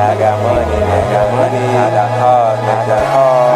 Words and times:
I 0.00 0.16
got 0.18 0.36
money, 0.42 0.78
I 0.78 1.00
got 1.12 1.26
money, 1.32 1.64
I 1.64 1.90
got 1.90 2.10
cars, 2.18 2.58
I 2.58 2.86
got 2.86 3.04
cars, 3.12 3.47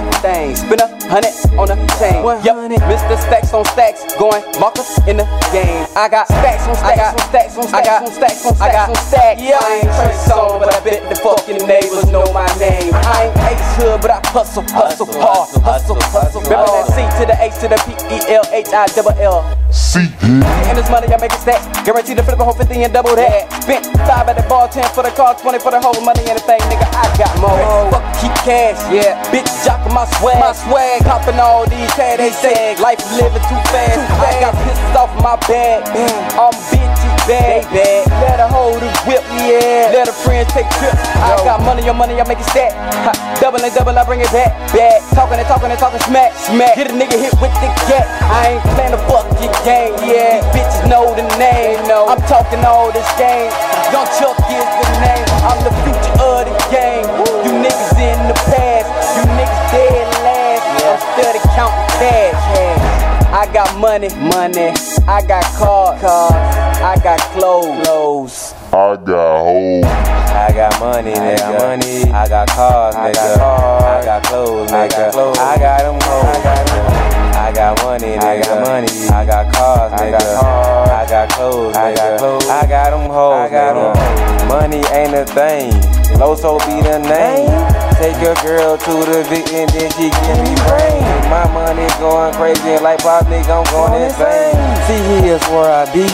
money 0.00 0.06
ain't 0.06 0.14
a 0.14 0.20
thing. 0.20 0.56
Spin 0.56 0.80
a 0.80 0.88
hundred 1.08 1.32
on 1.58 1.70
a 1.70 1.76
chain. 1.98 2.20
Yup, 2.44 2.56
Mr. 2.86 3.16
Stacks 3.18 3.52
on 3.52 3.64
stacks, 3.66 4.04
going 4.16 4.42
markers 4.60 4.98
in 5.08 5.16
the 5.18 5.26
game. 5.52 5.86
I 5.96 6.08
got 6.08 6.26
stacks 6.26 6.66
on 6.68 6.76
stacks 6.76 7.12
on 7.12 7.28
stacks 7.28 7.56
on 7.56 7.68
stacks 7.68 7.88
on 7.88 8.12
stacks 8.12 8.46
on 8.46 8.54
stacks 8.54 8.88
on 8.88 8.96
stacks. 8.96 9.42
Yeah, 9.42 9.58
I 9.60 9.80
ain't 9.82 9.92
Trey 9.96 10.14
Songz, 10.28 10.60
but 10.60 10.74
I 10.74 10.80
bet 10.84 11.08
the 11.08 11.16
fucking 11.16 11.66
neighbors 11.66 12.06
know 12.10 12.24
my 12.32 12.46
name. 12.58 12.92
I 12.94 13.30
ain't 13.30 13.36
Ace 13.48 13.76
Hood, 13.76 14.00
but 14.00 14.10
I 14.10 14.20
hustle, 14.28 14.64
hustle 14.68 15.06
hard, 15.20 15.48
hustle, 15.62 15.96
hustle. 16.12 16.42
Remember 16.42 16.66
that 16.66 16.86
C 16.92 17.04
to 17.20 17.24
the 17.26 17.36
H 17.40 17.56
to 17.60 17.68
the 17.68 17.78
P 17.84 17.92
E 18.12 18.18
L 18.34 18.44
H 18.52 18.68
I 18.72 18.86
double 18.92 19.16
L. 19.20 19.44
See 19.72 20.08
And 20.22 20.76
this 20.76 20.88
money 20.90 21.08
I 21.12 21.16
make 21.20 21.32
it 21.32 21.40
stack. 21.40 21.60
Guaranteed 21.84 22.16
to 22.16 22.22
flip 22.22 22.38
a 22.38 22.44
whole 22.44 22.54
50 22.54 22.84
and 22.84 22.92
double 22.92 23.14
that. 23.16 23.52
Spent 23.62 23.84
five 24.08 24.28
at 24.28 24.36
the 24.36 24.44
bar, 24.48 24.68
10 24.68 24.84
for 24.92 25.02
the 25.02 25.10
car, 25.10 25.34
20 25.36 25.58
for 25.58 25.70
the 25.70 25.80
whole 25.80 26.00
money 26.04 26.24
and 26.28 26.38
the 26.38 26.44
thing, 26.44 26.60
nigga. 26.68 26.86
I 26.92 27.06
got 27.16 27.32
more. 27.40 27.92
Fuck, 27.92 28.04
keep 28.20 28.34
cash, 28.44 28.80
yeah. 28.92 29.20
Bitch, 29.32 29.48
jockin' 29.86 29.94
my 29.94 30.04
swag. 30.18 30.40
My 30.40 30.52
swag, 30.52 31.02
poppin' 31.04 31.40
all 31.40 31.66
these 31.66 31.90
tags. 31.94 32.18
They 32.18 32.30
say 32.30 32.76
life 32.82 33.00
is 33.00 33.12
living 33.20 33.42
too 33.42 33.60
fast. 33.70 33.98
I 34.20 34.40
got 34.40 34.54
pistols 34.64 34.96
off 34.96 35.12
my 35.22 35.36
bag. 35.48 35.84
I'm 36.38 36.52
bitches 36.52 37.26
bad. 37.26 37.64
bad. 37.72 38.06
Let 38.22 38.40
her 38.40 38.48
hold 38.48 38.80
the 38.80 38.90
whip, 39.06 39.22
yeah. 39.46 39.92
Let 39.92 40.06
her 40.06 40.12
friends 40.12 40.52
take 40.52 40.68
trips. 40.78 41.00
I 41.16 41.36
got 41.44 41.60
money 41.62 41.88
on 41.88 41.96
money, 41.96 42.20
I 42.20 42.26
make 42.26 42.38
it 42.38 42.48
stack. 42.50 42.72
Ha, 42.72 43.12
double 43.40 43.62
and 43.62 43.74
double, 43.74 43.96
I 43.98 44.04
bring 44.04 44.20
it 44.20 44.30
back. 44.32 44.52
Back. 44.72 45.02
Talking 45.14 45.38
and 45.38 45.48
talking 45.48 45.70
and 45.70 45.78
talking 45.78 46.00
smack. 46.00 46.34
Smack. 46.34 46.76
Get 46.76 46.90
a 46.90 46.94
nigga 46.94 47.18
hit 47.18 47.34
with 47.40 47.54
the 47.62 47.68
gat. 47.88 48.06
I 48.30 48.56
ain't 48.56 48.64
playing 48.74 48.92
the 48.92 49.02
fucking 49.06 49.54
game, 49.64 49.94
yeah. 50.02 50.42
These 50.52 50.66
bitches 50.66 50.88
know 50.88 51.14
the 51.14 51.26
name. 51.38 51.80
No, 51.88 52.06
I'm 52.06 52.20
talking 52.26 52.62
all 52.64 52.90
this 52.92 53.06
game. 53.18 53.50
Young 53.92 54.08
Chuck 54.18 54.36
is 54.50 54.66
the 54.66 54.88
name. 55.02 55.26
I'm 55.46 55.60
the 55.62 55.72
future 55.86 56.16
of 56.18 56.46
the 56.46 56.54
game. 56.74 57.05
Got 63.66 63.80
money, 63.80 64.08
money. 64.08 64.72
I 65.08 65.24
got 65.26 65.44
cars, 65.58 66.00
cars. 66.00 66.32
I 66.82 66.98
got 67.02 67.20
clothes, 67.32 67.86
clothes. 67.86 68.54
I 68.72 68.96
got 68.96 69.42
hoes. 69.42 69.84
I 69.84 70.52
got 70.52 70.80
money, 70.80 71.14
I 71.14 71.36
got 71.36 71.60
money. 71.60 72.12
I 72.12 72.28
got 72.28 72.48
cars, 72.48 72.94
nigga. 72.94 73.08
I 73.08 73.12
got, 73.12 73.38
cars. 73.38 73.82
I 73.82 74.04
got 74.04 74.22
clothes, 74.24 74.70
nigga. 74.70 74.84
I 74.84 74.88
got, 74.88 75.12
clothes. 75.12 75.38
I 75.38 75.58
got 75.58 75.82
them 75.82 76.00
hoes. 76.00 76.24
I 76.24 76.42
got, 76.42 76.66
them. 76.66 76.86
I 77.36 77.52
got 77.52 77.82
money, 77.82 78.06
nigga. 78.06 78.22
I 78.22 78.42
got 78.42 78.66
money. 78.66 79.08
I 79.08 79.26
got 79.26 79.54
cars, 79.54 79.92
nigga. 79.92 80.06
I 80.06 80.10
got, 80.10 80.40
cars. 80.40 80.90
I 80.90 81.06
got 81.08 81.28
clothes, 81.30 81.74
nigga. 81.74 81.78
I 81.78 81.94
got 81.94 82.18
clothes. 82.18 82.48
I 82.48 82.66
got 82.66 82.90
them 82.90 83.10
hoes. 83.10 83.34
I 83.34 83.48
got 83.48 83.94
them. 83.94 84.48
Money 84.48 84.82
ain't 84.92 85.14
a 85.14 85.24
thing. 85.26 85.72
Loso 86.20 86.58
be 86.66 86.82
the 86.82 86.98
name. 86.98 87.50
Take 87.96 88.20
your 88.20 88.36
girl 88.44 88.76
to 88.76 88.92
the 89.08 89.24
Vic 89.28 89.48
and 89.56 89.70
then 89.70 89.90
she 89.96 90.12
give 90.12 90.38
me 90.44 90.54
brain. 90.68 91.00
My 91.32 91.48
money 91.52 91.85
going 92.10 92.32
crazy 92.34 92.78
and 92.78 92.82
like 92.82 93.02
pop 93.02 93.26
nigga, 93.26 93.50
I'm 93.50 93.66
going 93.74 93.98
insane. 94.06 94.54
See 94.86 95.02
here's 95.26 95.42
where 95.50 95.70
I 95.70 95.84
be. 95.90 96.06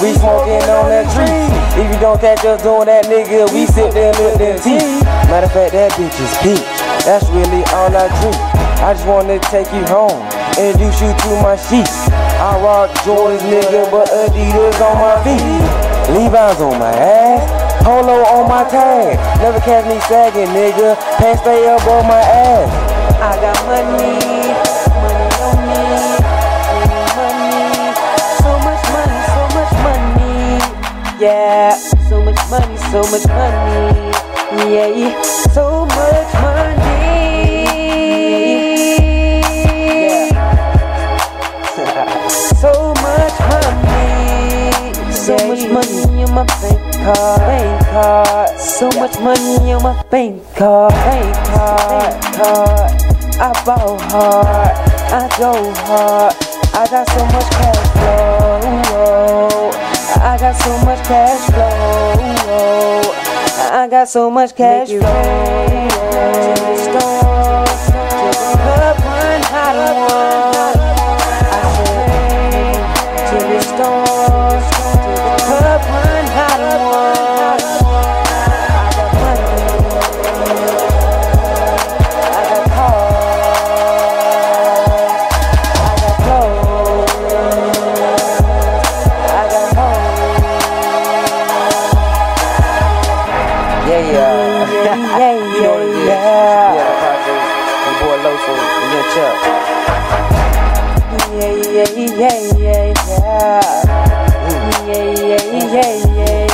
We 0.00 0.12
smoking 0.20 0.62
on 0.68 0.92
that 0.92 1.08
tree. 1.16 1.48
If 1.80 1.88
you 1.88 1.98
don't 1.98 2.20
catch 2.20 2.44
us 2.44 2.62
doing 2.62 2.86
that, 2.86 3.08
nigga, 3.08 3.48
we 3.50 3.64
sit 3.64 3.92
there 3.96 4.12
with 4.20 4.36
looking 4.36 4.60
tea. 4.60 5.00
Matter 5.32 5.48
of 5.48 5.52
fact, 5.52 5.72
that 5.72 5.90
bitch 5.96 6.18
is 6.20 6.34
peak. 6.44 6.60
That's 7.08 7.24
really 7.32 7.64
all 7.72 7.88
I 7.88 8.12
drink. 8.20 8.38
I 8.84 8.92
just 8.92 9.08
wanna 9.08 9.40
take 9.48 9.66
you 9.72 9.82
home, 9.88 10.20
introduce 10.60 11.00
you 11.00 11.10
to 11.10 11.30
my 11.40 11.56
sheets. 11.56 12.12
I 12.38 12.60
rock 12.60 12.92
Jordans, 13.02 13.42
nigga, 13.48 13.88
but 13.90 14.06
Adidas 14.12 14.78
on 14.84 14.96
my 15.00 15.16
feet. 15.24 15.64
Levi's 16.12 16.60
on 16.60 16.78
my 16.78 16.92
ass, 16.92 17.42
Polo 17.82 18.20
on 18.36 18.48
my 18.48 18.68
tag. 18.68 19.16
Never 19.40 19.58
catch 19.60 19.86
me 19.88 19.98
sagging, 20.06 20.52
nigga. 20.52 20.94
Pants 21.16 21.40
stay 21.40 21.66
above 21.66 22.04
my 22.04 22.20
ass. 22.20 22.70
I 23.18 23.34
got 23.40 23.58
money 23.66 24.77
yeah, 31.20 31.74
so 32.08 32.22
much 32.22 32.38
money, 32.50 32.76
so 32.76 33.02
much 33.10 33.26
money, 33.26 34.10
yeah, 34.72 35.22
so 35.52 35.84
much 35.86 36.34
money, 36.34 36.78
so 42.54 42.94
much 43.02 43.38
money, 43.50 45.12
so 45.12 45.36
much 45.48 45.64
money 45.72 46.22
in 46.22 46.34
my 46.34 46.44
bank 46.60 46.94
card, 46.94 47.40
bank 47.40 47.86
card, 47.86 48.58
so 48.58 48.88
much 48.92 49.18
money 49.20 49.70
in 49.70 49.82
my 49.82 50.02
bank 50.10 50.42
card, 50.54 50.92
bank 50.92 51.34
card, 51.46 52.22
card. 52.34 53.08
I 53.40 53.52
ball 53.64 53.98
hard, 54.00 54.72
I 55.12 55.28
go 55.38 55.72
hard. 55.86 56.34
I 56.74 56.86
got 56.88 57.08
so 57.08 57.24
much 57.24 57.50
cash 57.50 57.88
flow. 58.86 59.97
I 60.20 60.36
got 60.38 60.56
so 60.56 60.78
much 60.84 61.04
cash 61.06 61.50
flow. 61.50 63.12
I 63.70 63.88
got 63.88 64.08
so 64.08 64.30
much 64.30 64.54
cash 64.54 64.88
flow. 64.88 64.98
To 64.98 65.04
the 66.60 66.76
store, 66.76 67.64
to 67.64 68.38
the 68.38 68.56
club, 68.56 68.96
one 68.98 69.42
hot 69.52 69.76
Boy 98.18 98.24
Loso 98.24 98.52
your 98.92 99.04
Chuck. 99.14 99.38
yeah, 101.38 101.54
yeah, 101.54 101.86
yeah, 101.94 102.36
yeah, 102.58 102.94
yeah. 103.06 103.62
Yeah, 104.88 105.04
yeah, 105.18 105.42
yeah, 105.54 105.92
yeah, 106.16 106.46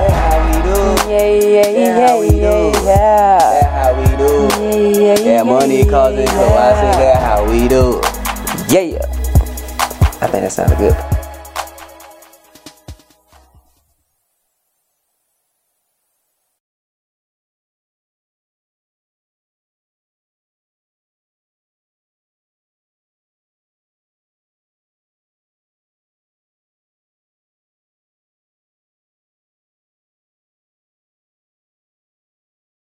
That's 0.00 0.18
how 0.18 0.38
we 0.46 0.56
do. 0.66 0.76
yeah. 1.06 1.18
Yeah, 1.20 1.30
yeah, 1.30 1.70
yeah, 1.70 2.18
yeah, 2.24 2.84
yeah. 2.84 3.38
How 3.70 3.90
we 3.94 4.10
do. 4.16 4.30
Yeah, 4.58 5.14
yeah, 5.14 5.36
That 5.36 5.46
money 5.46 5.84
causing 5.84 6.26
so 6.26 6.32
I 6.32 6.74
say 6.74 6.92
that 6.98 7.18
how 7.22 7.40
we 7.48 7.68
do. 7.68 8.00
Yeah. 8.68 8.98
I 10.20 10.26
think 10.26 10.42
that 10.42 10.52
sounded 10.52 10.78
good. 10.78 11.19